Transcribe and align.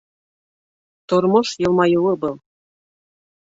Тормош 1.07 1.49
йылмайыуы 1.61 2.13
был!.. 2.21 2.35